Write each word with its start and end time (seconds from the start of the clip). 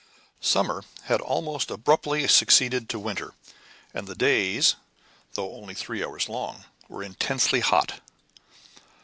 Summer 0.41 0.83
had 1.03 1.21
almost 1.21 1.69
abruptly 1.69 2.27
succeeded 2.27 2.89
to 2.89 2.97
winter, 2.97 3.35
and 3.93 4.07
the 4.07 4.15
days, 4.15 4.73
though 5.35 5.53
only 5.53 5.75
three 5.75 6.03
hours 6.03 6.27
long, 6.27 6.65
were 6.89 7.03
intensely 7.03 7.59
hot. 7.59 7.99